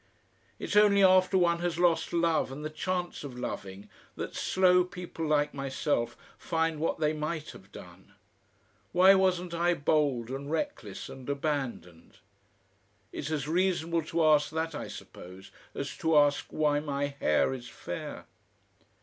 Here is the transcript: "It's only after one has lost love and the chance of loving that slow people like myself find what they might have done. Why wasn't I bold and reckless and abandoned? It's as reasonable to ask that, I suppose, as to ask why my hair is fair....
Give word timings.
"It's 0.57 0.75
only 0.75 1.03
after 1.03 1.37
one 1.37 1.59
has 1.59 1.77
lost 1.77 2.11
love 2.11 2.51
and 2.51 2.65
the 2.65 2.71
chance 2.71 3.23
of 3.23 3.37
loving 3.37 3.87
that 4.15 4.35
slow 4.35 4.83
people 4.83 5.27
like 5.27 5.53
myself 5.53 6.17
find 6.39 6.79
what 6.79 6.97
they 6.99 7.13
might 7.13 7.51
have 7.51 7.71
done. 7.71 8.15
Why 8.93 9.13
wasn't 9.13 9.53
I 9.53 9.75
bold 9.75 10.31
and 10.31 10.49
reckless 10.49 11.07
and 11.07 11.29
abandoned? 11.29 12.17
It's 13.11 13.29
as 13.29 13.47
reasonable 13.47 14.01
to 14.05 14.25
ask 14.25 14.49
that, 14.49 14.73
I 14.73 14.87
suppose, 14.87 15.51
as 15.75 15.95
to 15.97 16.17
ask 16.17 16.47
why 16.49 16.79
my 16.79 17.05
hair 17.19 17.53
is 17.53 17.67
fair.... 17.69 18.25